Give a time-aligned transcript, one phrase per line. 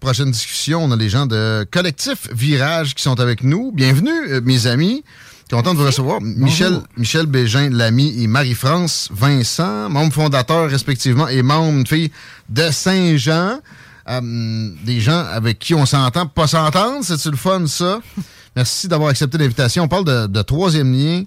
[0.00, 3.70] Prochaine discussion, on a les gens de Collectif Virage qui sont avec nous.
[3.70, 5.04] Bienvenue, euh, mes amis.
[5.50, 6.22] Content de vous recevoir.
[6.22, 12.10] Michel, Michel Bégin, l'ami, et Marie-France Vincent, membres fondateurs respectivement et membres, une fille
[12.48, 13.60] de Saint-Jean.
[14.08, 17.04] Euh, des gens avec qui on s'entend, pas s'entendre.
[17.04, 18.00] C'est-tu le fun, ça?
[18.56, 19.84] Merci d'avoir accepté l'invitation.
[19.84, 21.24] On parle de, de troisième lien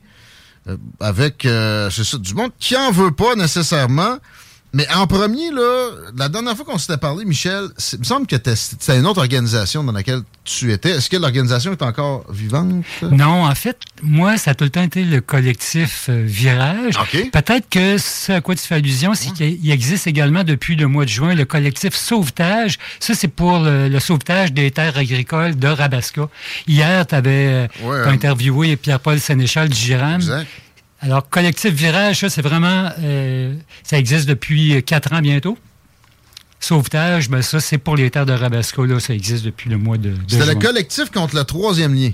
[0.68, 4.18] euh, avec, euh, c'est ça, du monde qui en veut pas nécessairement.
[4.76, 8.36] Mais en premier, là, la dernière fois qu'on s'était parlé, Michel, il me semble que
[8.56, 10.90] c'était une autre organisation dans laquelle tu étais.
[10.92, 12.84] Est-ce que l'organisation est encore vivante?
[13.04, 16.96] Non, en fait, moi, ça a tout le temps été le collectif euh, Virage.
[16.98, 17.30] OK.
[17.32, 21.06] Peut-être que ce à quoi tu fais allusion, c'est qu'il existe également depuis le mois
[21.06, 22.80] de juin le collectif Sauvetage.
[23.00, 26.30] Ça, c'est pour le, le sauvetage des terres agricoles de Rabasca.
[26.68, 30.20] Hier, tu avais Ouais, euh, interviewé Pierre-Paul Sénéchal du Giram.
[31.04, 32.90] Alors, collectif Virage, ça, c'est vraiment...
[33.00, 35.58] euh, ça existe depuis quatre ans bientôt.
[36.60, 38.86] Sauvetage, ben ça, c'est pour les terres de Rabasca.
[38.86, 42.12] Là, ça existe depuis le mois de, de C'était le collectif contre le troisième lien.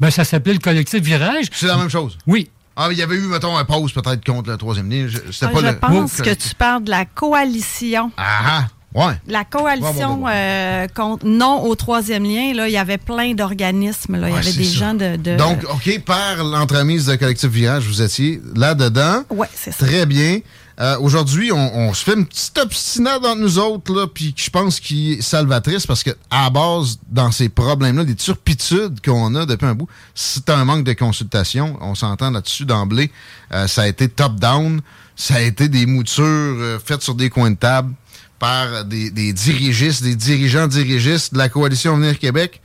[0.00, 1.46] Ben, ça s'appelait le collectif Virage.
[1.52, 2.18] C'est la même chose?
[2.26, 2.50] Oui.
[2.76, 5.06] Ah, il y avait eu, mettons, un pause peut-être contre le troisième lien.
[5.06, 5.78] Je- Ah, pas je le.
[5.78, 8.10] pense le- que tu parles de la coalition.
[8.16, 9.14] Ah, ah, ouais.
[9.26, 14.16] La coalition euh, contre non au troisième lien, là, il y avait plein d'organismes.
[14.16, 14.28] là.
[14.28, 14.78] Il y avait des ça.
[14.78, 15.16] gens de.
[15.16, 19.22] de- Donc, OK, par l'entremise de Collectif Virage, vous étiez là-dedans.
[19.30, 19.86] Ouais, c'est ça.
[19.86, 20.40] Très bien.
[20.80, 24.50] Euh, Aujourd'hui, on, on se fait une petite obstinade entre nous autres, là, puis je
[24.50, 29.46] pense qu'il est salvatrice parce que à base, dans ces problèmes-là, des turpitudes qu'on a
[29.46, 31.78] depuis un bout, c'est un manque de consultation.
[31.80, 33.12] On s'entend là-dessus d'emblée.
[33.52, 34.80] Euh, ça a été top-down.
[35.14, 37.92] Ça a été des moutures euh, faites sur des coins de table
[38.38, 42.60] par des, dirigistes, des dirigeants dirigistes de la coalition Venir Québec.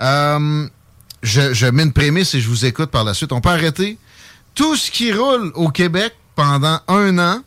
[0.00, 0.68] Euh,
[1.22, 3.32] je, mets une prémisse et je vous écoute par la suite.
[3.32, 3.98] On peut arrêter
[4.54, 7.42] tout ce qui roule au Québec pendant un an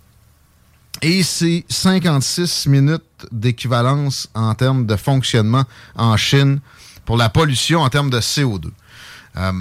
[1.02, 5.64] et c'est 56 minutes d'équivalence en termes de fonctionnement
[5.96, 6.60] en Chine
[7.06, 8.70] pour la pollution en termes de CO2.
[9.38, 9.52] Euh,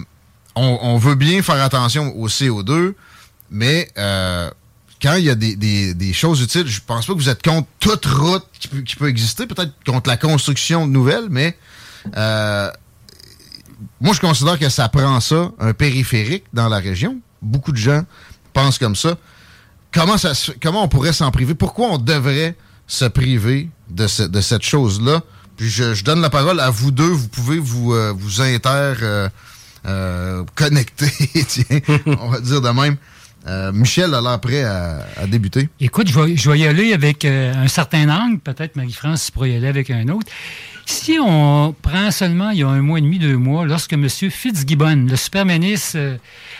[0.56, 2.94] on, on veut bien faire attention au CO2,
[3.50, 4.50] mais euh,
[5.00, 7.43] quand il y a des, des- des choses utiles, je pense pas que vous êtes
[7.43, 11.56] contre toute route qui peut, qui peut exister, peut-être contre la construction de nouvelles, mais
[12.16, 12.71] euh,
[14.00, 17.19] moi, je considère que ça prend ça, un périphérique dans la région.
[17.43, 18.05] Beaucoup de gens
[18.53, 19.16] pensent comme ça.
[19.93, 21.55] Comment, ça comment on pourrait s'en priver?
[21.55, 22.56] Pourquoi on devrait
[22.87, 25.22] se priver de, ce- de cette chose-là?
[25.56, 27.09] Puis je, je donne la parole à vous deux.
[27.09, 29.28] Vous pouvez vous, euh, vous inter euh,
[29.87, 31.11] euh, connecter,
[31.49, 31.81] tiens,
[32.19, 32.97] on va dire de même.
[33.46, 35.68] Euh, Michel a l'air prêt à, à débuter.
[35.80, 38.38] Écoute, je vais, je vais y aller avec euh, un certain angle.
[38.38, 40.30] Peut-être Marie-France tu pourrais y aller avec un autre.
[40.86, 44.08] Si on prend seulement il y a un mois et demi, deux mois, lorsque M.
[44.08, 46.16] Fitzgibbon, le super ministre euh,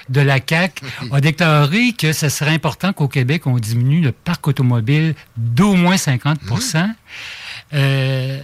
[0.09, 0.83] de la CAQ,
[1.13, 5.97] a déclaré que ce serait important qu'au Québec, on diminue le parc automobile d'au moins
[5.97, 6.89] 50%
[7.73, 8.41] euh,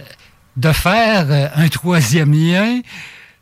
[0.57, 2.81] de faire un troisième lien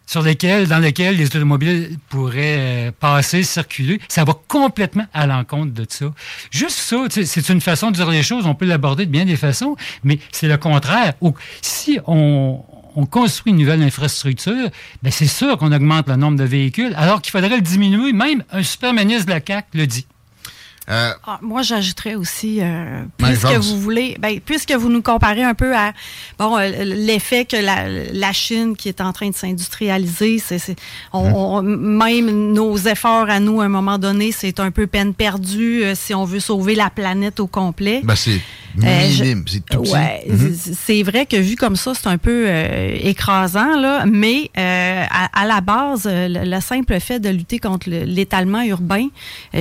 [0.06, 5.74] sur lequel, dans lequel les automobiles pourraient euh, passer, circuler, ça va complètement à l'encontre
[5.74, 6.06] de ça.
[6.52, 9.38] Juste ça, c'est une façon de dire les choses, on peut l'aborder de bien des
[9.38, 11.14] façons, mais c'est le contraire.
[11.62, 12.64] Si on,
[12.96, 14.70] on construit une nouvelle infrastructure,
[15.04, 18.13] ben c'est sûr qu'on augmente le nombre de véhicules, alors qu'il faudrait le diminuer.
[18.13, 20.08] Même un super ministre de la CAQ le dit.
[20.88, 25.56] Euh, Ah, moi, j'ajouterais aussi, euh, puisque vous voulez, ben, puisque vous nous comparez un
[25.56, 25.94] peu à
[26.38, 30.76] bon euh, l'effet que la, la Chine qui est en train de s'industrialiser, c'est,
[31.12, 35.84] on- même nos efforts à nous à un moment donné, c'est un peu peine perdue
[35.96, 38.02] si on veut sauver la planète au complet.
[38.04, 38.40] ben c'est
[38.78, 39.80] minime, c'est tout.
[39.90, 40.54] Ouais, Mhm.
[40.54, 42.48] c'est- c'est vrai que vu comme ça, c'est un peu
[43.04, 48.04] écrasant, là, mais à, à la base, le, le simple fait de lutter contre le-
[48.04, 49.08] l'étalement urbain,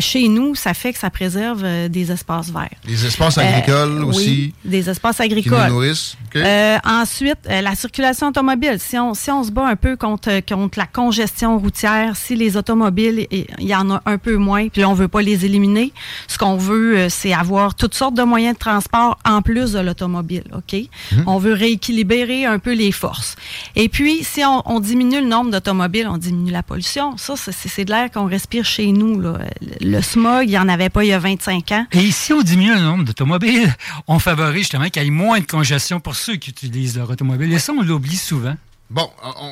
[0.00, 2.68] chez nous, ça fait que ça préserve euh, des espaces verts.
[2.86, 4.28] Les espaces agricoles Euh, aussi.
[4.28, 5.68] oui, des espaces Qui agricoles.
[5.68, 6.16] nous nourrissent.
[6.36, 8.76] Euh, ensuite, la circulation automobile.
[8.78, 12.56] Si on, si on se bat un peu contre, contre la congestion routière, si les
[12.56, 15.92] automobiles, il y en a un peu moins, puis on veut pas les éliminer,
[16.26, 20.44] ce qu'on veut, c'est avoir toutes sortes de moyens de transport en plus de l'automobile.
[20.54, 20.74] OK?
[21.26, 23.36] On veut rééquilibrer un peu les forces.
[23.76, 27.16] Et puis, si on, on diminue le nombre d'automobiles, on diminue la pollution.
[27.16, 29.20] Ça, c'est- de l'air qu'on respire chez nous.
[29.20, 29.34] Là.
[29.80, 31.86] Le smog, il n'y en avait pas il y a 25 ans.
[31.92, 33.74] Et si on diminue le nombre d'automobiles,
[34.08, 37.52] on favorise justement qu'il y ait moins de congestion pour ceux qui utilisent leur automobile.
[37.52, 38.56] Et ça, on l'oublie souvent.
[38.90, 39.08] Bon,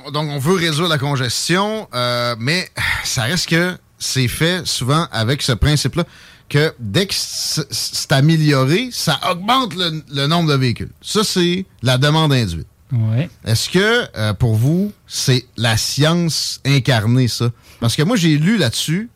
[0.06, 2.68] on- donc on veut résoudre la congestion, euh, mais
[3.04, 6.04] ça reste que c'est fait souvent avec ce principe-là
[6.48, 10.90] que dès que c'est amélioré, ça augmente le, le nombre de véhicules.
[11.00, 12.66] Ça, c'est la demande induite.
[12.92, 13.30] Ouais.
[13.46, 17.50] Est-ce que euh, pour vous, c'est la science incarnée, ça?
[17.80, 19.08] Parce que moi, j'ai lu là-dessus,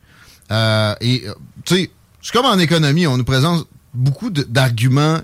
[0.51, 1.91] euh, et euh, tu sais,
[2.27, 5.21] c'est comme en économie, on nous présente beaucoup d'arguments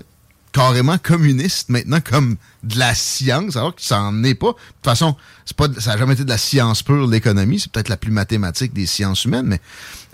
[0.52, 4.46] carrément communistes maintenant comme de la science, alors que ça n'en est pas.
[4.46, 5.14] De toute façon,
[5.44, 7.60] c'est pas, ça n'a jamais été de la science pure, l'économie.
[7.60, 9.60] C'est peut-être la plus mathématique des sciences humaines, mais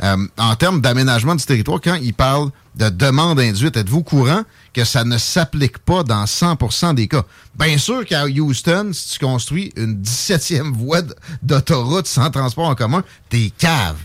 [0.02, 4.42] euh, en termes d'aménagement du territoire, quand il parle de demande induite, êtes-vous courant
[4.74, 7.22] que ça ne s'applique pas dans 100% des cas?
[7.56, 11.02] Bien sûr qu'à Houston, si tu construis une 17e voie
[11.44, 13.98] d'autoroute sans transport en commun, t'es cave.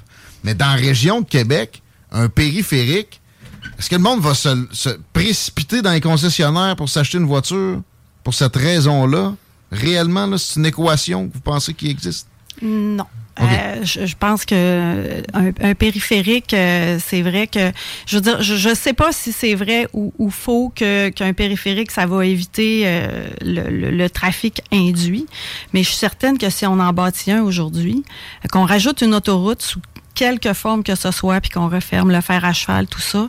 [0.43, 1.81] Mais dans la région de Québec,
[2.11, 3.21] un périphérique,
[3.79, 7.81] est-ce que le monde va se, se précipiter dans les concessionnaires pour s'acheter une voiture
[8.23, 9.33] pour cette raison-là?
[9.71, 12.27] Réellement, là, c'est une équation que vous pensez qui existe?
[12.61, 13.05] Non.
[13.41, 17.73] Euh, je, je pense que euh, un, un périphérique, euh, c'est vrai que
[18.05, 21.33] je veux dire, je, je sais pas si c'est vrai ou, ou faux que qu'un
[21.33, 25.25] périphérique ça va éviter euh, le, le- le trafic induit,
[25.73, 28.05] mais je suis certaine que si on en bâtit un aujourd'hui,
[28.53, 29.81] qu'on rajoute une autoroute sous
[30.15, 33.27] quelque forme que ce soit, puis qu'on referme le fer à cheval, tout ça,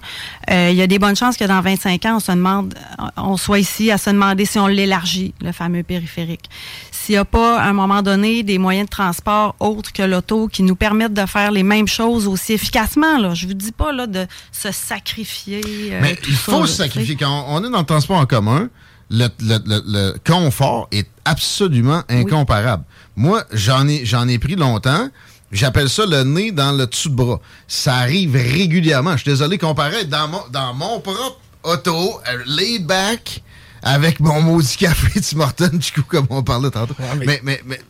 [0.50, 2.75] euh, il y a des bonnes chances que dans 25 ans, on se demande,
[3.17, 6.49] on soit ici à se demander si on l'élargit, le fameux périphérique.
[6.93, 10.49] S'il n'y a pas, à un moment donné, des moyens de transport autres que l'auto
[10.49, 13.35] qui nous permettent de faire les mêmes choses aussi efficacement, là.
[13.35, 15.61] Je vous dis pas, là, de se sacrifier.
[15.93, 17.17] euh, Mais il faut se sacrifier.
[17.17, 18.69] Quand on est dans le transport en commun,
[19.11, 22.85] le, le- le- le confort est absolument incomparable.
[23.15, 25.09] Moi, j'en ai, j'en ai pris longtemps.
[25.52, 27.40] J'appelle ça le nez dans le dessous de bras.
[27.69, 29.12] Ça arrive régulièrement.
[29.12, 33.43] Je suis désolé, comparé dans mon, dans mon propre auto, euh, laid back,
[33.82, 36.94] avec mon maudit café Tim Hortons, du coup, comme on parlait tantôt.
[37.19, 37.81] mais- mais, mais, mais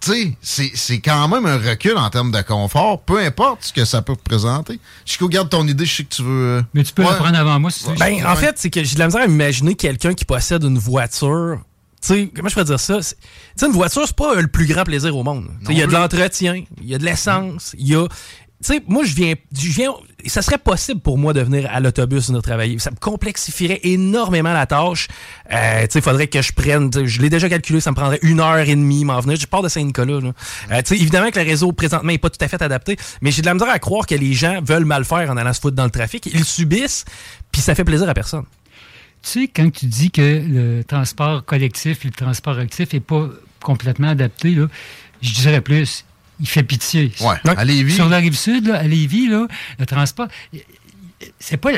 [0.00, 3.72] tu sais, c'est- c'est quand même un recul en termes de confort, peu importe ce
[3.72, 4.80] que ça peut représenter.
[5.04, 6.58] Chico, garde ton idée, je sais que tu veux...
[6.58, 7.10] euh, Mais tu peux Ouais.
[7.10, 7.96] le prendre avant moi si tu veux.
[7.96, 10.78] Ben, en fait, c'est que j'ai de la misère à imaginer quelqu'un qui possède une
[10.78, 11.60] voiture.
[12.02, 12.96] Tu sais, comment je pourrais dire ça?
[12.98, 13.16] Tu
[13.56, 15.48] sais, une voiture, c'est pas euh, le plus grand plaisir au monde.
[15.68, 18.06] Il y a de l'entretien, il y a de l'essence, il y a.
[18.62, 19.92] Tu sais, moi, je viens, je viens.
[20.26, 22.78] Ça serait possible pour moi de venir à l'autobus venir travailler.
[22.78, 25.08] Ça me complexifierait énormément la tâche.
[25.50, 26.90] Euh, tu sais, il faudrait que je prenne.
[27.06, 29.38] Je l'ai déjà calculé, ça me prendrait une heure et demie m'en venir.
[29.40, 30.20] Je pars de Saint-Nicolas.
[30.20, 30.32] là.
[30.72, 33.30] Euh, tu sais, évidemment que le réseau présentement n'est pas tout à fait adapté, mais
[33.30, 35.60] j'ai de la misère à croire que les gens veulent mal faire en allant se
[35.60, 36.26] foutre dans le trafic.
[36.26, 37.06] Ils subissent,
[37.52, 38.44] puis ça fait plaisir à personne.
[39.22, 43.28] Tu sais, quand tu dis que le transport collectif et le transport actif n'est pas
[43.62, 44.66] complètement adapté, là,
[45.20, 46.04] je dirais plus,
[46.40, 47.12] il fait pitié.
[47.20, 47.94] Ouais, à Lévis.
[47.94, 49.46] Sur la rive sud, là, à Lévis, là,
[49.78, 50.28] le transport,
[51.38, 51.72] c'est pas.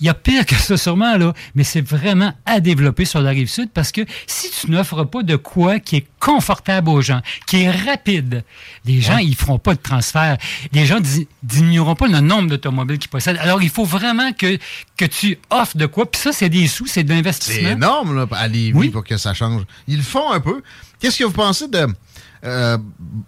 [0.00, 3.30] Il y a pire que ça sûrement, là, mais c'est vraiment à développer sur la
[3.30, 7.20] rive sud parce que si tu n'offres pas de quoi qui est confortable aux gens,
[7.46, 8.44] qui est rapide,
[8.84, 10.36] les gens, ils feront pas de transfert.
[10.72, 13.38] Les gens di- diminueront pas le nombre d'automobiles qu'ils possèdent.
[13.40, 14.58] Alors, il faut vraiment que,
[14.96, 16.10] que tu offres de quoi.
[16.10, 17.68] Puis ça, c'est des sous, c'est de C'est l'investissement.
[17.70, 18.88] énorme là, à Lévis Oui.
[18.90, 19.62] pour que ça change.
[19.88, 20.62] Ils le font un peu.
[20.98, 21.86] Qu'est-ce que vous pensez de
[22.44, 22.78] euh,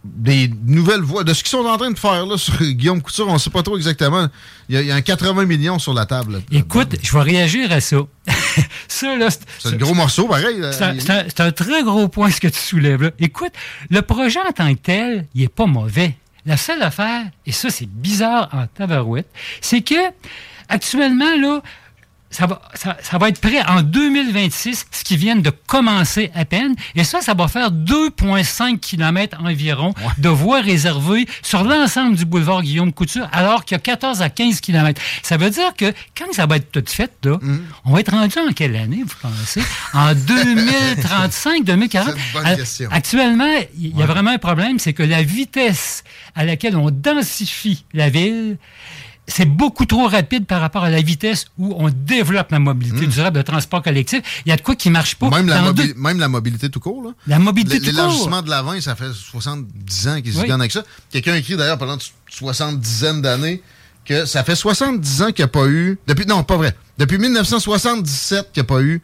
[0.04, 3.28] des nouvelles voies, de ce qu'ils sont en train de faire là, sur Guillaume Couture?
[3.28, 4.28] On ne sait pas trop exactement.
[4.68, 6.32] Il y, a, il y a un 80 millions sur la table.
[6.34, 6.38] là.
[6.50, 7.98] Écoute, je vais réagir à ça.
[8.88, 10.60] ça, là, c'est- un gros morceau, pareil.
[10.72, 13.10] C'est un, un- c'est un très gros point ce que tu soulèves là.
[13.18, 13.52] Écoute,
[13.90, 16.14] le projet en tant que tel, il est pas mauvais.
[16.44, 19.28] La seule affaire, et ça c'est bizarre en tabarouette,
[19.60, 19.94] c'est que
[20.68, 21.62] actuellement là,
[22.32, 26.44] ça va, ça, ça va être prêt en 2026, ce qui vient de commencer à
[26.44, 26.74] peine.
[26.96, 32.62] Et ça, ça va faire 2,5 km environ de voies réservées sur l'ensemble du boulevard
[32.62, 35.00] Guillaume Couture, alors qu'il y a 14 à 15 km.
[35.22, 37.38] Ça veut dire que quand ça va être tout fait, là,
[37.84, 39.62] on va être rendu en quelle année, vous pensez?
[39.94, 42.08] En 2035, 2040?
[42.08, 42.88] C'est une bonne À- question.
[42.90, 46.02] Actuellement, il y a vraiment un problème, c'est que la vitesse
[46.34, 48.56] à laquelle on densifie la ville,
[49.28, 53.36] c'est beaucoup trop rapide par rapport à la vitesse où on développe la mobilité durable
[53.38, 54.42] de transport collectif.
[54.44, 55.28] Il y a de quoi qui marche pas.
[55.28, 55.34] Hmm.
[55.34, 57.02] Même la, Dans mobi- deux- même la mobilité tout court.
[57.04, 57.10] Là.
[57.28, 57.92] La mobilité tout court.
[57.92, 60.48] L'élargissement de l'avant, ça fait 70 ans qu'ils se Oui.
[60.48, 60.82] gagnent avec ça.
[61.10, 62.00] Quelqu'un écrit d'ailleurs pendant une
[62.30, 63.62] soixante-dizaine d'années
[64.04, 65.98] que ça fait 70 ans qu'il n'y a pas eu.
[66.08, 66.76] Depuis, non, pas vrai.
[66.98, 69.00] Depuis 1977 qu'il n'y a pas eu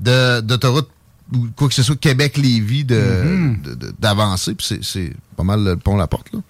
[0.00, 0.88] d'autoroute
[1.34, 4.52] ou quoi que ce soit Québec-Lévis d'avancer.
[4.54, 6.40] De, mm C'est pas mal le pont La Porte, là.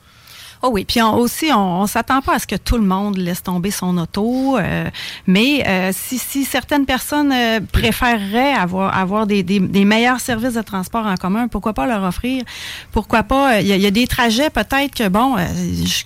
[0.62, 3.71] Oh oui, puis aussi, on, s'attend pas à ce que tout le monde laisse tomber
[3.71, 4.91] son auto, euh,
[5.29, 11.07] mais euh, si, si, certaines personnes euh, préféreraient avoir, avoir des, meilleurs services de transport
[11.07, 12.43] en commun, pourquoi pas leur offrir?
[12.91, 13.61] Pourquoi pas?
[13.61, 15.37] Il y, a des trajets peut-être que, bon,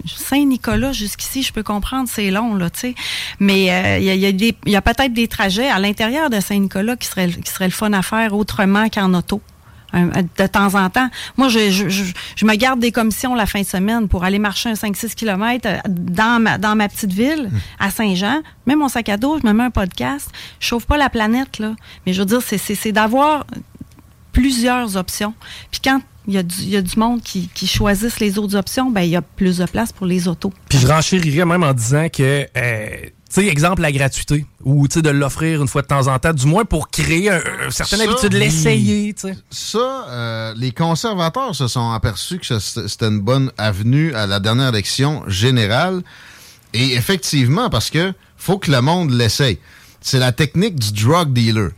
[0.06, 2.94] Saint-Nicolas jusqu'ici, je peux comprendre, c'est long, là, tu sais,
[3.40, 3.66] mais
[4.00, 7.70] il y a peut-être des trajets à l'intérieur de Saint-Nicolas qui seraient, qui seraient le
[7.70, 9.40] fun à faire autrement qu'en auto
[9.92, 11.08] de temps en temps.
[11.36, 14.74] Moi, je, je, me garde des commissions la fin de semaine pour aller marcher un
[14.74, 17.58] 5-6 km euh, dans ma, dans ma petite ville, hmm.
[17.78, 18.42] à Saint-Jean.
[18.66, 20.30] Mets mon sac à dos, je me mets un podcast.
[20.60, 21.74] Je chauffe pas la planète, là.
[22.06, 23.46] Mais je veux dire, c'est d'avoir
[24.32, 25.34] plusieurs options.
[25.70, 28.56] Puis quand il y, a du, y a du monde qui, qui choisissent les autres
[28.56, 30.52] options, ben il y a plus de place pour les autos.
[30.68, 32.46] Puis je renchérirais même en disant que...
[32.56, 32.96] Euh,
[33.40, 36.64] sais, exemple, la gratuité, ou de l'offrir une fois de temps en temps, du moins
[36.64, 39.14] pour créer un, une certaine habitude, l'essayer.
[39.50, 44.68] Ça, euh, les conservateurs se sont aperçus que c'était une bonne avenue à la dernière
[44.68, 46.02] élection générale.
[46.74, 49.58] Et effectivement, parce que faut que le monde l'essaye.
[50.00, 51.70] C'est la technique du drug dealer.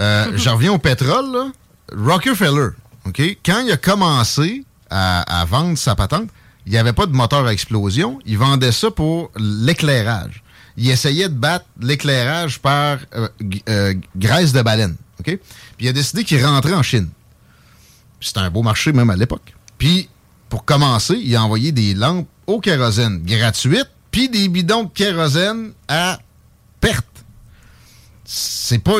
[0.00, 1.50] Euh, J'en reviens au pétrole, là.
[1.96, 2.68] Rockefeller,
[3.06, 3.20] OK?
[3.44, 6.28] Quand il a commencé à, à vendre sa patente,
[6.66, 8.20] il n'y avait pas de moteur à explosion.
[8.26, 10.42] Il vendait ça pour l'éclairage
[10.80, 13.28] il essayait de battre l'éclairage par euh,
[13.68, 14.96] euh, graisse de baleine.
[15.22, 15.38] Puis
[15.78, 17.10] il a décidé qu'il rentrait en Chine.
[18.18, 19.54] C'était un beau marché même à l'époque.
[19.76, 20.08] Puis,
[20.48, 25.72] pour commencer, il a envoyé des lampes au kérosène gratuites, puis des bidons de kérosène
[25.86, 26.18] à
[26.80, 27.06] perte.
[28.24, 28.98] C'est pas,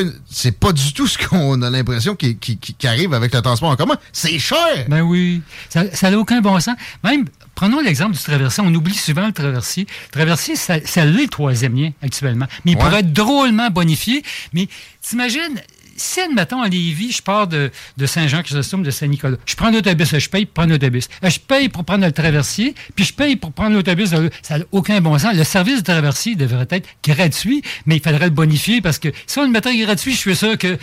[0.59, 2.37] pas du tout ce qu'on a l'impression qui,
[2.85, 3.97] arrive avec le transport en commun.
[4.13, 4.87] C'est cher!
[4.89, 5.41] Ben oui.
[5.71, 6.77] Ça n'a aucun bon sens.
[7.05, 7.25] Même,
[7.61, 8.63] Prenons l'exemple du traversier.
[8.67, 9.87] On oublie souvent le traversier.
[10.07, 12.47] Le traversier, ça, l'est le troisième lien actuellement.
[12.65, 14.23] Mais il pourrait être drôlement bonifié.
[14.55, 14.67] Mais
[15.03, 15.61] t'imagines,
[15.95, 17.71] si, admettons, à Lévis, je pars de,
[18.03, 21.11] Saint-Jean-Chrysostome, de Saint-Nicolas, je prends l'autobus, je paye pour prendre l'autobus.
[21.23, 24.09] Euh, je paye pour prendre le traversier, puis je paye pour prendre l'autobus.
[24.41, 25.35] Ça n'a aucun bon sens.
[25.35, 29.39] Le service de traversier devrait être gratuit, mais il faudrait le bonifier parce que si
[29.39, 30.79] on le mettait gratuit, je suis sûr que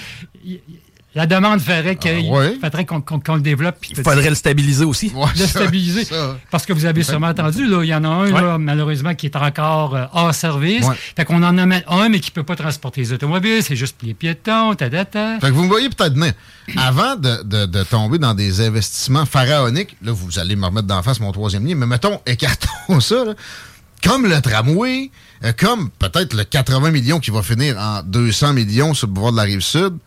[1.17, 3.77] la demande ferait qu'il ah, faudrait qu'on le développe.
[3.89, 5.11] Il faudrait le stabiliser aussi.
[5.15, 6.07] le stabiliser.
[6.51, 9.35] Parce que vous avez sûrement entendu, là, il y en a un, malheureusement, qui est
[9.35, 10.85] encore euh, hors service.
[11.15, 13.63] Fait qu'on en a un, mais qui ne peut pas transporter les automobiles.
[13.63, 16.33] C'est juste les piétons, ta, ta, Fait que vous me voyez peut-être venir.
[16.77, 21.31] Avant de, tomber dans des investissements pharaoniques, là, vous allez me remettre d'en face mon
[21.31, 23.23] troisième lien, mais mettons, écartons ça,
[24.03, 25.09] comme le tramway,
[25.43, 29.31] euh, comme peut-être le 80 millions qui va finir en 200 millions sur le pouvoir
[29.31, 29.97] de la Rive-Sud,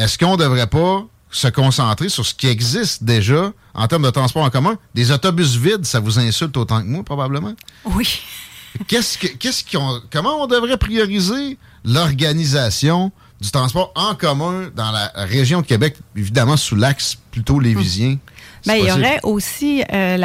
[0.00, 4.10] est-ce qu'on ne devrait pas se concentrer sur ce qui existe déjà en termes de
[4.10, 4.78] transport en commun?
[4.94, 7.52] Des autobus vides, ça vous insulte autant que moi, probablement?
[7.84, 8.22] Oui.
[8.88, 15.12] qu'est-ce que, qu'est-ce qu'on, comment on devrait prioriser l'organisation du transport en commun dans la
[15.16, 18.16] région de Québec, évidemment sous l'axe plutôt lévisien?
[18.64, 20.18] Ben, il y aurait aussi, euh,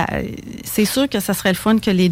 [0.63, 2.11] c'est sûr que ça serait le fun que les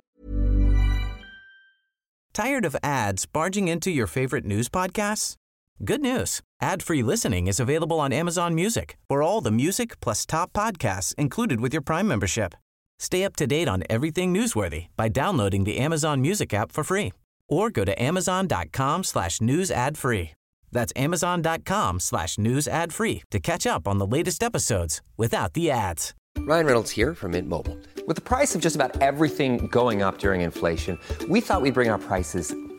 [2.33, 5.37] Tired of ads barging into your favorite news podcasts?
[5.85, 6.39] Good news.
[6.61, 11.59] Ad-free listening is available on Amazon Music for all the music plus top podcasts included
[11.59, 12.53] with your Prime membership.
[12.99, 17.11] Stay up to date on everything newsworthy by downloading the Amazon Music app for free
[17.49, 20.31] or go to amazon.com slash news ad free.
[20.71, 25.69] That's amazon.com slash news ad free to catch up on the latest episodes without the
[25.69, 26.13] ads.
[26.37, 27.77] Ryan Reynolds here from Mint Mobile.
[28.07, 30.97] With the price of just about everything going up during inflation,
[31.27, 32.55] we thought we'd bring our prices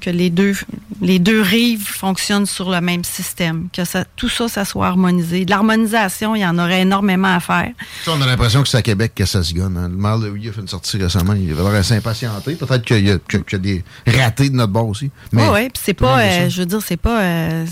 [0.00, 0.54] que les deux,
[1.00, 5.44] les deux rives fonctionnent sur le même système, que ça, tout ça, ça soit harmonisé.
[5.44, 7.70] De l'harmonisation, il y en aurait énormément à faire.
[8.06, 9.76] on a l'impression que c'est à Québec que ça se gagne.
[9.76, 9.88] Hein.
[9.88, 12.54] Le maire de a fait une sortie récemment, il va avoir s'impatienter.
[12.54, 15.10] Peut-être qu'il y, a des ratés de notre bord aussi.
[15.32, 17.66] Oui, oui, puis c'est pas, euh, je veux dire, c'est pas, euh,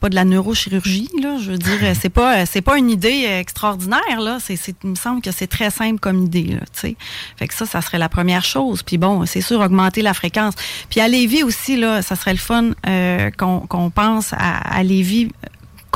[0.00, 1.38] pas de la neurochirurgie, là.
[1.40, 4.38] Je veux dire, c'est pas, c'est pas une idée extraordinaire, là.
[4.40, 6.96] C'est, il me semble que c'est très simple comme idée, là, tu sais.
[7.36, 8.82] Fait que ça, ça serait la première chose.
[8.82, 10.54] Puis bon, c'est sûr, augmenter la fréquence.
[10.90, 15.30] Puis à Lévis aussi, là, ça serait le fun euh, qu'on, pense à, à Lévis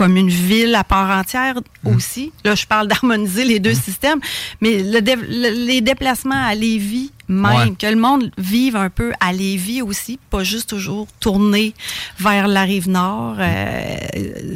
[0.02, 1.54] comme une ville à part entière
[1.84, 2.32] aussi.
[2.44, 4.18] Là, je parle d'harmoniser les deux systèmes,
[4.60, 7.74] mais le dé- le- les déplacements à Lévis, même, Ouais.
[7.78, 11.72] que le monde vive un peu à Lévis aussi, pas juste toujours tourner
[12.18, 13.36] vers la rive nord.
[13.38, 13.96] Euh,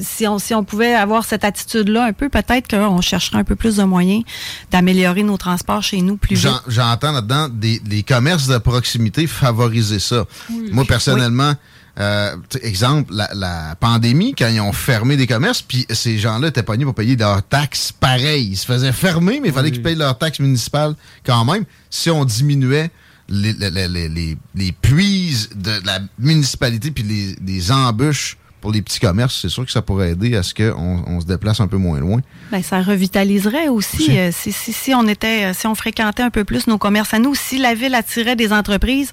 [0.02, 3.54] si, on, si on pouvait avoir cette attitude-là un peu, peut-être qu'on chercherait un peu
[3.54, 4.24] plus de moyens
[4.72, 6.42] d'améliorer nos transports chez nous plus vite.
[6.44, 10.24] J'en- J'entends là-dedans des, commerces de proximité favoriser ça.
[10.72, 11.54] Moi, personnellement,
[11.98, 16.18] euh, tu sais, exemple, la, la pandémie, quand ils ont fermé des commerces, puis ces
[16.18, 18.48] gens-là étaient pognés pour payer leurs taxes pareil.
[18.52, 21.64] Ils se faisaient fermer, mais il fallait qu'ils payent leurs taxes municipales quand même.
[21.90, 22.90] Si on diminuait
[23.28, 29.00] les, les, les, les- puises de la municipalité puis les, les embûches pour les petits
[29.00, 31.76] commerces, c'est sûr que ça pourrait aider à ce qu'on on se déplace un peu
[31.76, 32.20] moins loin.
[32.50, 34.18] Ben, ça revitaliserait aussi, Aussi.
[34.18, 37.14] euh, si, si, si on était, euh, si on fréquentait un peu plus nos commerces
[37.14, 39.12] à nous, si la ville attirait des entreprises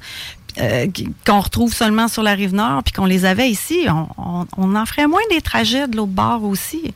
[0.60, 0.88] euh,
[1.26, 4.76] qu'on retrouve seulement sur la rive nord, puis qu'on les avait ici, on, on- on
[4.76, 6.94] en ferait moins des trajets de l'autre bord aussi.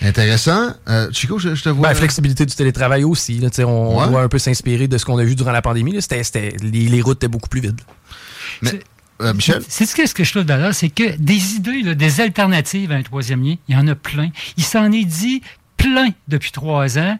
[0.00, 0.72] Intéressant.
[0.88, 1.82] Euh, Chico, je, je te vois.
[1.88, 3.38] Ben, la flexibilité du télétravail aussi.
[3.38, 4.08] Là, on, Ouais.
[4.08, 5.92] doit un peu s'inspirer de ce qu'on a vu durant la pandémie.
[5.92, 6.00] là.
[6.00, 7.80] C'était, c'était- les, les routes étaient beaucoup plus vides.
[8.62, 8.80] Mais,
[9.20, 9.62] euh, Michel?
[9.68, 12.90] C'est ce que, ce que je trouve d'ailleurs, c'est que des idées, là, des alternatives
[12.90, 14.30] à un troisième lien, il y en a plein.
[14.56, 15.40] Il s'en est dit
[15.76, 17.16] plein depuis trois ans.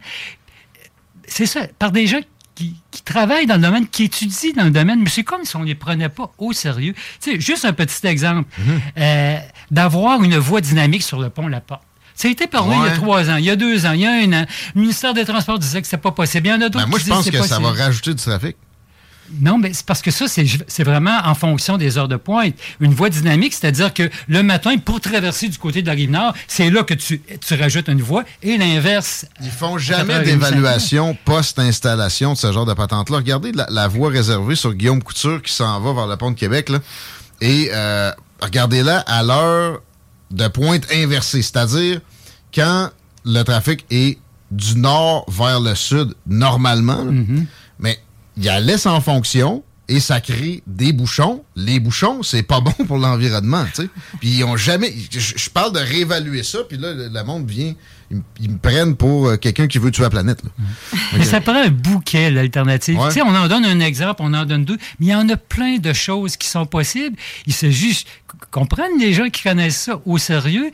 [1.25, 2.19] C'est ça, par des gens
[2.55, 5.55] qui, qui travaillent dans le domaine, qui étudient dans le domaine, mais c'est comme si
[5.55, 6.93] on ne les prenait pas au sérieux.
[7.21, 8.47] Tu sais, juste un petit exemple,
[8.97, 9.37] euh,
[9.71, 11.81] d'avoir une voie dynamique sur le pont La Porte.
[12.15, 14.01] Ça a été parlé il y a trois ans, il y a deux ans, il
[14.01, 14.45] y a un an.
[14.75, 16.45] Le ministère des Transports disait que c'est pas possible.
[16.45, 17.81] Il y en a d'autres Ben, moi, qui je pense c'est que ça va possible.
[17.81, 18.55] rajouter du trafic.
[19.41, 22.53] Non, mais c'est parce que ça, c'est vraiment en fonction des heures de pointe.
[22.79, 26.33] Une voie dynamique, c'est-à-dire que le matin, pour traverser du côté de la rive nord,
[26.47, 29.25] c'est là que tu, tu rajoutes une voie et l'inverse.
[29.41, 30.25] Ils font jamais 85.
[30.25, 33.17] d'évaluation post-installation de ce genre de patente-là.
[33.17, 36.35] Regardez la, la voie réservée sur Guillaume Couture qui s'en va vers le pont de
[36.37, 36.69] Québec.
[36.69, 36.79] Là.
[37.41, 38.11] Et euh,
[38.41, 39.81] regardez-la à l'heure
[40.31, 42.01] de pointe inversée, c'est-à-dire
[42.53, 42.89] quand
[43.25, 44.17] le trafic est
[44.51, 47.03] du nord vers le sud normalement.
[47.03, 47.11] là.
[48.37, 51.43] Il y a laisse en fonction et ça crée des bouchons.
[51.55, 53.89] Les bouchons, c'est pas bon pour l'environnement, tu sais.
[54.19, 54.93] Puis ils ont jamais...
[55.11, 57.73] Je, je parle de réévaluer ça, puis là, le, le monde vient...
[58.39, 60.43] Ils, me prennent pour euh, quelqu'un qui veut tuer la planète.
[60.43, 60.51] là.
[61.17, 62.99] Mais ça prend un bouquet, l'alternative.
[62.99, 63.07] Ouais.
[63.07, 65.27] Tu sais, on en donne un exemple, on en donne deux, mais il y en
[65.29, 67.17] a plein de choses qui sont possibles.
[67.47, 68.07] Il s'agit juste
[68.51, 70.69] qu'on prenne les gens qui connaissent ça au sérieux.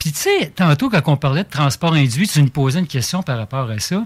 [0.00, 3.22] Puis, tu sais, tantôt, quand on parlait de transport induit, tu nous posais une question
[3.22, 4.04] par rapport à ça.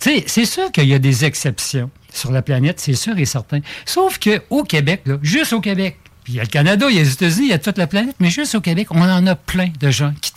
[0.00, 3.24] Tu sais, c'est sûr qu'il y a des exceptions sur la planète, c'est sûr et
[3.24, 3.60] certain.
[3.84, 6.98] Sauf qu'au Québec, là, juste au Québec, puis il y a le Canada, il y
[6.98, 9.26] a les États-Unis, il y a toute la planète, mais juste au Québec, on en
[9.28, 10.32] a plein de gens qui,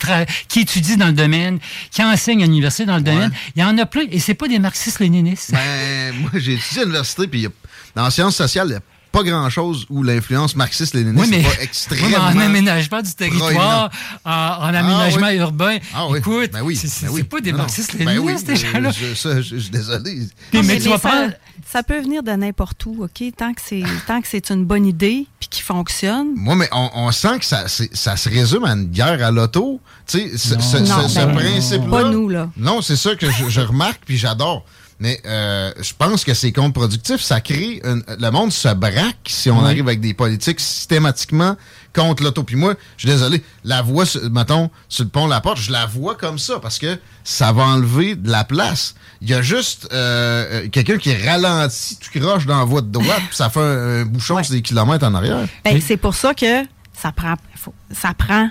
[0.46, 1.58] qui étudient dans le domaine,
[1.90, 3.32] qui enseignent à l'université dans le domaine.
[3.56, 5.50] Il y en a plein, et c'est pas des marxistes-léninistes.
[5.52, 7.50] Ben, moi, j'ai étudié à l'université, puis il y a-
[7.96, 8.80] dans les sciences sociales, il n'y a
[9.12, 12.08] pas grand-chose où l'influence marxiste-léniniste Oui, mais, n'est pas oui, extrêmement...
[12.08, 13.90] mais en aménagement du territoire,
[14.24, 15.36] en, en aménagement oui.
[15.36, 17.20] urbain, Ah oui, écoute, ben oui, c'est ben oui.
[17.22, 18.90] c'est pas des marxistes-léninistes, Ben oui, ces euh, gens-là.
[18.90, 20.18] je- ça, je je suis désolé.
[20.52, 21.32] Mais Mais tu vas ça, prendre...
[21.68, 23.22] ça peut venir de n'importe où, OK?
[23.36, 26.28] Tant que c'est tant que c'est une bonne idée puis qui fonctionne.
[26.36, 29.80] Moi, mais on, on sent que ça, ça se résume à une guerre à l'auto.
[30.06, 31.90] Tu sais, ce, ce- Non, ce- ce ben, principe-là.
[31.90, 32.48] pas nous, là.
[32.56, 34.64] Non, c'est ça que je, je remarque puis j'adore.
[35.00, 37.20] Mais euh, je pense que c'est contre-productif.
[37.20, 37.80] Ça crée.
[37.84, 41.56] une- le monde se braque si on arrive avec des politiques systématiquement
[41.94, 42.42] contre l'auto.
[42.42, 45.72] Puis moi, je suis désolé, la voie, sur- mettons, sur le pont La Porte, je
[45.72, 48.94] la vois comme ça parce que ça va enlever de la place.
[49.22, 52.90] Il y a juste euh, euh, quelqu'un qui ralentit, tu croches dans la voie de
[52.90, 55.46] droite, puis ça fait un, un bouchon sur des kilomètres en arrière.
[55.64, 56.62] Ben, c'est pour ça que
[56.94, 58.50] ça prend, faut- ça prend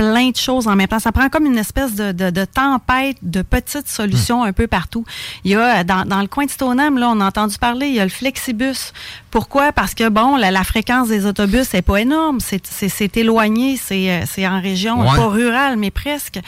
[0.00, 0.98] plein de choses en même temps.
[0.98, 5.04] Ça prend comme une espèce de, de- de tempête de petites solutions un peu partout.
[5.44, 7.94] Il y a, dans, dans le coin de Stoneham, là, on a entendu parler, il
[7.96, 8.94] y a le Flexibus.
[9.30, 9.72] Pourquoi?
[9.72, 12.40] Parce que, bon, la, la fréquence des autobus n'est pas énorme.
[12.40, 15.16] C'est- C'est c'est éloigné, c'est euh, c'est en région, Ouais.
[15.16, 16.40] pas rurale, mais presque.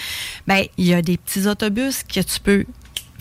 [0.47, 2.65] Ben, il y a des petits autobus que tu peux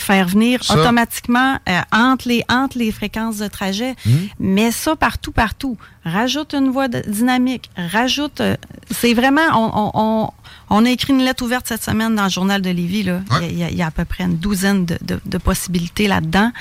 [0.01, 0.79] faire venir Ça.
[0.79, 3.95] automatiquement euh, entre, les, entre les fréquences de trajet.
[4.05, 4.11] Hmm.
[4.39, 5.77] Mais ça partout, partout.
[6.03, 7.69] Rajoute une voie de- dynamique.
[7.77, 8.41] Rajoute.
[8.41, 8.55] euh,
[8.89, 9.41] c'est vraiment.
[9.53, 10.29] On, on,
[10.71, 13.03] on, a écrit une lettre ouverte cette semaine dans le journal de Lévis.
[13.03, 13.21] Là.
[13.31, 13.49] Ouais.
[13.51, 16.07] Il, y a, il y a à peu près une douzaine de, de- de possibilités
[16.07, 16.51] là-dedans.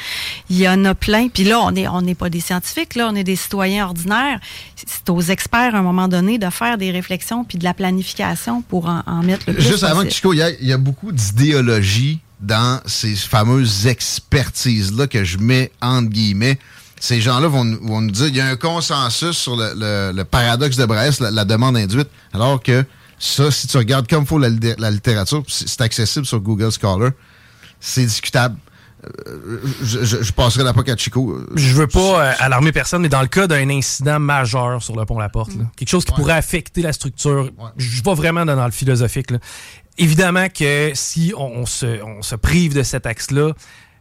[0.50, 1.28] Il y en a plein.
[1.28, 4.40] Puis là, on n'est on n'est pas des scientifiques, là, on est des citoyens ordinaires.
[4.76, 8.60] C'est aux experts, à un moment donné, de faire des réflexions puis de la planification
[8.62, 10.10] pour en, en mettre le plus Juste avant que.
[10.10, 15.38] Chico, il y a- il y, a beaucoup d'idéologie dans ces fameuses expertises-là que je
[15.38, 16.58] mets entre guillemets.
[16.98, 20.12] Ces gens-là vont, nous- vont nous dire il y a un consensus sur le, le-
[20.14, 22.84] le paradoxe de Brest, la, la demande induite, alors que
[23.18, 24.48] ça, si tu regardes comme il faut la,
[24.78, 27.10] la littérature, c'est accessible sur Google Scholar,
[27.80, 28.56] c'est discutable.
[29.26, 31.38] Euh, je, je, je passerai la POC à Chico.
[31.54, 35.06] Je veux pas euh, alarmer personne, mais dans le cas d'un incident majeur sur le
[35.06, 37.48] pont La Porte, là, quelque chose qui pourrait affecter la structure,
[37.78, 39.30] je vais vraiment dans, dans le philosophique.
[39.30, 39.38] là.
[40.00, 43.52] Évidemment que si on, se, on se prive de cet axe-là,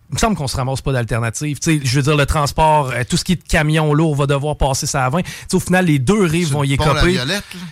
[0.10, 1.60] il me semble qu'on se ramasse pas d'alternative.
[1.60, 4.16] Tu sais, je veux dire, le transport, euh, tout ce qui est de camion lourd
[4.16, 5.22] va devoir passer ça à 20.
[5.22, 7.20] Tu sais, au final, les deux rives vont y écoper.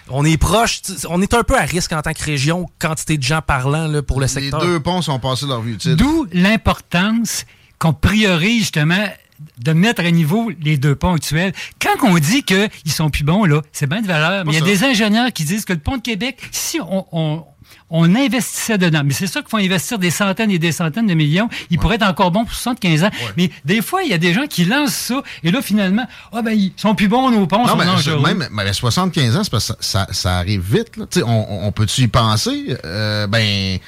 [0.10, 0.82] On est proche.
[1.10, 4.04] On est un peu à risque en tant que région, quantité de gens parlant là,
[4.04, 4.62] pour le secteur.
[4.62, 5.96] Les deux ponts sont passés leur vie utile.
[5.96, 7.46] D'où l'importance
[7.80, 9.08] qu'on priorise justement
[9.60, 11.54] de mettre à niveau les deux ponts actuels.
[11.80, 14.46] Quand on dit qu'ils sont plus bons, là, c'est bien de valeur.
[14.46, 17.06] Mais il y a des ingénieurs qui disent que le pont de Québec, si on
[17.12, 17.46] on
[17.92, 19.02] investissait dedans.
[19.06, 21.50] Mais c'est ça qu'il faut investir des centaines et des centaines de millions.
[21.70, 23.10] Il pourrait être encore bon pour 75 ans.
[23.38, 26.42] Mais des fois, il y a des gens qui lancent ça, et là, finalement, ah
[26.42, 29.52] ben, ils sont plus bons, nos ponts, non, sont mais, Même, mais 75 ans, c'est
[29.52, 30.98] parce que ça, ça, arrive vite.
[30.98, 31.06] Là.
[31.26, 32.78] On, on peut-tu y penser?
[32.86, 33.80] Euh, ben...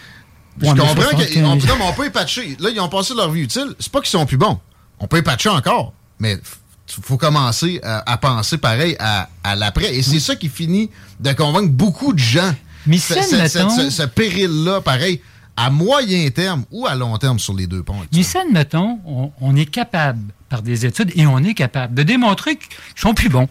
[0.61, 2.57] Je comprends qu'on on peut y patcher.
[2.59, 3.75] Là, ils ont passé leur vie utile.
[3.79, 4.59] C'est pas qu'ils sont plus bons.
[4.99, 5.93] On peut y patcher encore.
[6.19, 9.95] Mais il faut commencer à, penser pareil à, à l'après.
[9.95, 10.89] Et c'est ça qui finit
[11.21, 12.53] de convaincre beaucoup de gens
[12.97, 15.21] ce, péril-là, pareil,
[15.55, 18.01] à moyen terme ou à long terme sur les deux ponts.
[18.13, 18.99] Mais ça, admettons,
[19.41, 23.29] on, est capable, par des études, et on est capable de démontrer qu'ils sont plus
[23.29, 23.49] bons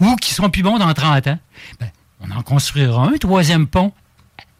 [0.00, 1.38] ou qu'ils sont plus bons dans 30 ans.
[1.78, 3.92] Ben, on en construira un troisième pont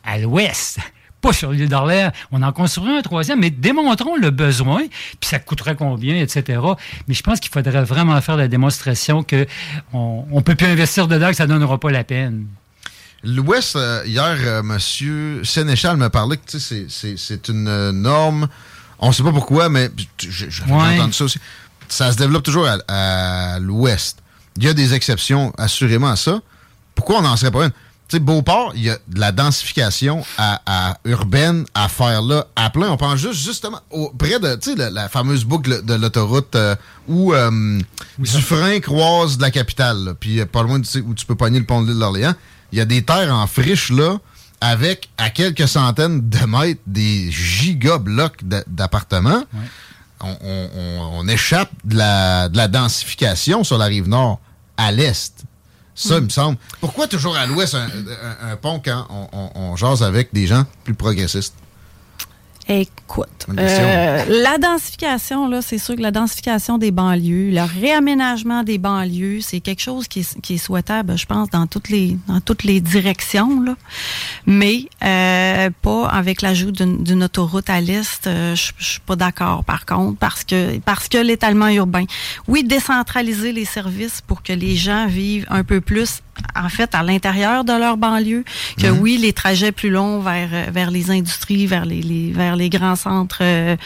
[0.04, 0.78] à l'ouest.
[1.20, 2.12] Pas sur l'île d'Orléans.
[2.32, 4.80] On en construira un troisième, mais démontrons le besoin,
[5.20, 6.60] puis ça coûterait combien, etc.
[7.08, 11.28] Mais je pense qu'il faudrait vraiment faire la démonstration qu'on ne peut plus investir dedans,
[11.28, 12.46] que ça ne donnera pas la peine.
[13.22, 18.48] L'Ouest, euh, hier, euh, Monsieur Sénéchal me parlait que c'est une euh, norme.
[18.98, 21.38] On ne sait pas pourquoi, mais j'avais entendu ça aussi.
[21.88, 24.18] Ça se développe toujours à, l'Ouest.
[24.56, 26.40] Il y a des exceptions, assurément, à ça.
[26.94, 27.72] Pourquoi on n'en serait pas une?
[28.08, 32.70] Tu sais, Beauport, il y a de la densification à, urbaine à faire là, à
[32.70, 32.90] plein.
[32.90, 33.80] On pense juste, justement,
[34.18, 36.56] près de, tu sais, la, fameuse boucle de l'autoroute
[37.08, 37.32] où
[38.18, 41.88] Dufresne croise de la capitale, puis pas loin où tu peux pogner le pont de
[41.88, 42.34] l'île d'Orléans
[42.72, 44.18] il y a des terres en friche là,
[44.60, 49.42] avec à quelques centaines de mètres des gigablocs d'appartements.
[50.22, 54.38] On, échappe de la, densification sur la rive nord
[54.76, 55.44] à l'est.
[55.94, 56.58] Ça, il me semble.
[56.80, 61.54] Pourquoi toujours à l'ouest un, pont quand on, on jase avec des gens plus progressistes?
[62.72, 68.78] Écoute, euh, la densification, là, c'est sûr que la densification des banlieues, le réaménagement des
[68.78, 72.80] banlieues, c'est quelque chose qui est, souhaitable, je pense, dans toutes les dans toutes les
[72.80, 73.74] directions, là.
[74.46, 78.28] mais euh, pas avec l'ajout d'une autoroute à l'est.
[78.28, 82.04] Euh, je suis pas d'accord, par contre, parce que parce que l'étalement urbain.
[82.46, 86.22] Oui, décentraliser les services pour que les gens vivent un peu plus
[86.56, 88.44] en fait, à l'intérieur de leur banlieue,
[88.78, 92.68] que oui, les trajets plus longs vers, vers les industries, vers les, les vers les
[92.68, 93.76] grands centres euh,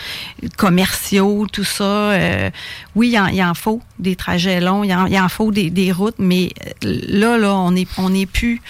[0.59, 2.51] commerciaux, tout ça, euh,
[2.95, 6.51] oui, il en, faut des trajets longs, il en, faut des, routes, mais
[6.85, 8.61] euh, là, là, on est, on est plus,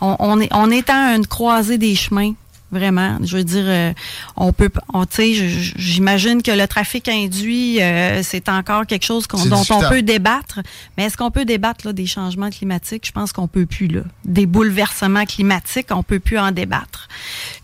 [0.00, 2.34] on est, on est à une croisée des chemins
[2.72, 3.18] Vraiment.
[3.22, 3.92] Je veux dire, euh,
[4.34, 9.80] on peut, on, j'imagine que le trafic induit, euh, c'est encore quelque chose dont on
[9.90, 10.60] peut débattre.
[10.96, 13.06] Mais est-ce qu'on peut débattre là, des changements climatiques?
[13.06, 14.00] Je pense qu'on peut plus, là.
[14.24, 17.08] Des bouleversements climatiques, on peut plus en débattre.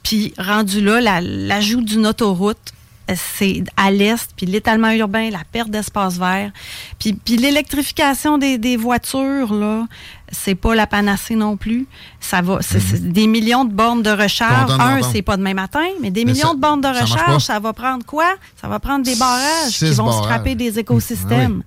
[0.03, 2.75] Puis, rendu là, l'ajout d'une autoroute,
[3.16, 6.51] c'est à l'est, puis l'étalement urbain, la perte d'espace vert,
[6.99, 9.87] puis, puis l'électrification des, des, voitures, là,
[10.31, 11.87] c'est pas la panacée non plus.
[12.21, 13.12] Ça va, c'est mhm.
[13.12, 14.73] des millions de bornes de recharge.
[14.79, 18.05] Un, c'est pas demain matin, mais des millions de bornes de recharge, ça, va prendre
[18.05, 18.35] quoi?
[18.61, 21.62] Ça va prendre des barrages qui vont scraper des écosystèmes.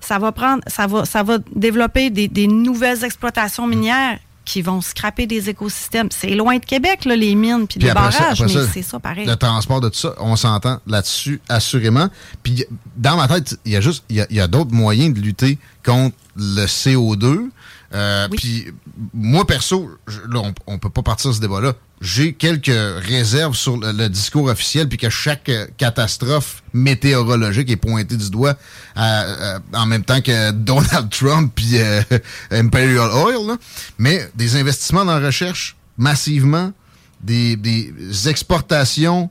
[0.00, 4.18] Ça va prendre, ça va, ça va développer des, des nouvelles exploitations minières
[4.50, 6.08] qui vont scraper des écosystèmes.
[6.10, 9.24] C'est loin de Québec, là, les mines puis, les barrages, mais c'est ça pareil.
[9.24, 12.08] Le transport de tout ça, on s'entend là-dessus assurément.
[12.42, 12.64] Puis
[12.96, 16.16] dans ma tête, il y a juste il y a, d'autres moyens de lutter contre
[16.34, 17.50] le CO2.
[17.92, 18.66] Euh, puis
[19.12, 19.90] moi perso,
[20.28, 22.72] là, on, peut pas partir de ce débat-là j'ai quelques
[23.06, 28.56] réserves sur le, discours officiel, puis que chaque euh, catastrophe météorologique est pointée du doigt
[28.96, 32.02] euh, en même temps que Donald Trump puis euh,
[32.50, 33.56] Imperial Oil.
[33.98, 36.72] Mais des investissements dans la recherche massivement,
[37.20, 37.92] des, des
[38.28, 39.30] exportations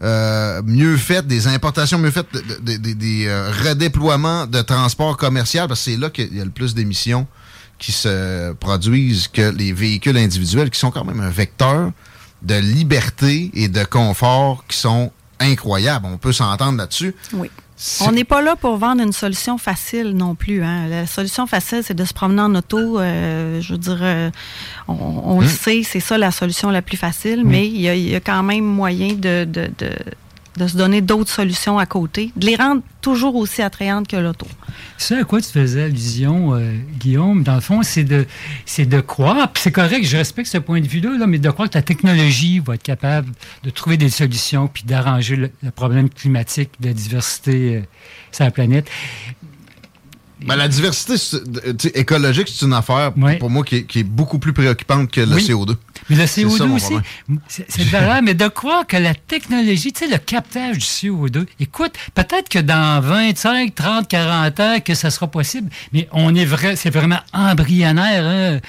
[0.00, 2.28] mieux faites, des importations mieux faites,
[2.62, 6.74] des, des redéploiements de transport commercial, parce que c'est là qu'il y a le plus
[6.74, 7.26] d'émissions
[7.78, 11.92] qui se produisent que les véhicules individuels, qui sont quand même un vecteur
[12.42, 15.10] de liberté et de confort qui sont
[15.40, 16.06] incroyables.
[16.06, 17.14] On peut s'entendre là-dessus.
[17.32, 17.50] Oui.
[18.00, 20.62] On n'est pas là pour vendre une solution facile non plus.
[20.62, 20.88] Hein.
[20.88, 22.98] La solution facile, c'est de se promener en auto.
[22.98, 24.30] Euh, je veux dire, euh,
[24.88, 25.50] on, le hmm.
[25.50, 27.48] sait, c'est ça la solution la plus facile, hmm.
[27.48, 29.70] mais il y, a, quand même moyen de, de
[30.66, 34.46] se donner d'autres solutions à côté, de les rendre toujours aussi attrayantes que l'auto.
[34.98, 38.26] Ce à quoi tu faisais allusion, euh, Guillaume, dans le fond, c'est de,
[38.64, 41.68] c'est de croire, c'est correct, je respecte ce point de vue-là, là, mais de croire
[41.68, 43.30] que la technologie va être capable
[43.62, 47.80] de trouver des solutions puis d'arranger le, problème climatique de diversité euh,
[48.32, 48.90] sur la planète.
[50.46, 53.36] Ben, la diversité euh, écologique, c'est une affaire Ouais.
[53.38, 55.46] pour moi qui est, qui est beaucoup plus préoccupante que le Oui.
[55.46, 55.74] CO2.
[56.08, 56.94] Mais le C'est CO2 ça, mon aussi,
[57.48, 61.92] c'est vrai, mais de croire que la technologie, tu sais, le captage du CO2, écoute,
[62.14, 66.76] peut-être que dans 25, 30, 40 ans, que ça sera possible, mais on est vrai,
[66.76, 68.24] c'est vraiment embryonnaire.
[68.24, 68.60] Hein?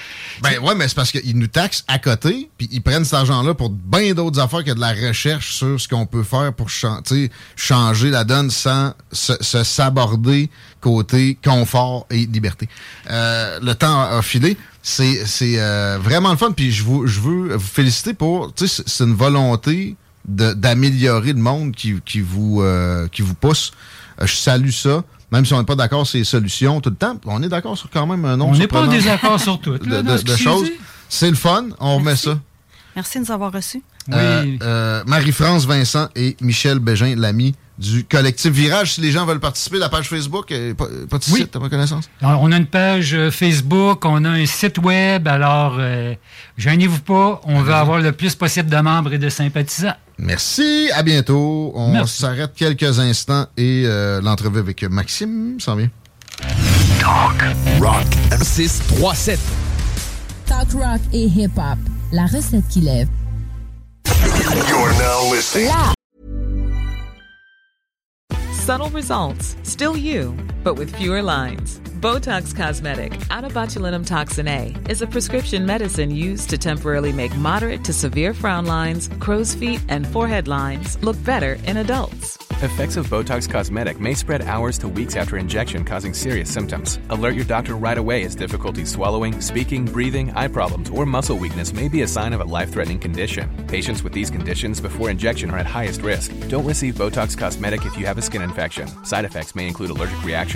[0.42, 3.54] Ben ouais, mais c'est parce qu'ils nous taxent à côté, puis ils prennent cet argent-là
[3.54, 7.30] pour bien d'autres affaires que de la recherche sur ce qu'on peut faire pour sais,
[7.56, 12.68] changer la donne sans se, se saborder côté confort et liberté.
[13.10, 14.56] Euh, le temps a, a filé.
[14.82, 18.52] C'est c'est, euh, vraiment le fun, puis je, vous, je veux vous féliciter pour...
[18.54, 23.34] Tu sais, c'est- une volonté de- d'améliorer le monde qui, qui, vous, euh, qui vous
[23.34, 23.72] pousse.
[24.20, 25.02] Je salue ça.
[25.30, 27.76] Même si on n'est pas d'accord sur les solutions tout le temps, on est d'accord
[27.76, 29.76] sur quand même un nombre On n'est pas en désaccord sur tout.
[29.78, 30.70] de, choses.
[31.08, 32.38] C'est le fun, on remet ça.
[32.96, 33.82] Merci de nous avoir reçus.
[34.08, 34.14] Oui.
[34.16, 38.94] Euh, euh, Marie-France Vincent et Michel Bégin, l'ami du collectif Virage.
[38.94, 41.40] Si les gens veulent participer, la page Facebook, euh, pas, pas de Oui.
[41.40, 42.08] site, à ma connaissance.
[42.20, 46.14] Alors, on a une page euh, Facebook, on a un site web, alors euh,
[46.56, 49.94] gênez-vous pas, on veut avoir le plus possible de membres et de sympathisants.
[50.18, 51.72] Merci, à bientôt.
[51.76, 55.90] On s'arrête quelques instants et euh, l'entrevue avec Maxime s'en vient.
[57.80, 58.04] Rock
[58.42, 59.38] 637.
[60.46, 61.78] Talk rock et hip-hop.
[62.12, 63.08] La recette qui lève.
[64.68, 65.68] You're now listening.
[65.68, 65.92] La
[68.68, 70.36] Subtle results, still you,
[70.68, 71.80] but with fewer lines.
[71.98, 77.34] Botox Cosmetic, out of botulinum toxin A, is a prescription medicine used to temporarily make
[77.36, 82.36] moderate to severe frown lines, crow's feet, and forehead lines look better in adults.
[82.60, 86.98] Effects of Botox Cosmetic may spread hours to weeks after injection, causing serious symptoms.
[87.10, 91.72] Alert your doctor right away as difficulty swallowing, speaking, breathing, eye problems, or muscle weakness
[91.72, 93.48] may be a sign of a life threatening condition.
[93.68, 96.32] Patients with these conditions before injection are at highest risk.
[96.48, 98.88] Don't receive Botox Cosmetic if you have a skin infection.
[99.04, 100.20] Side effects may include allergic